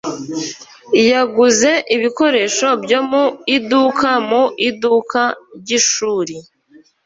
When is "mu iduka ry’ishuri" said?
4.29-6.35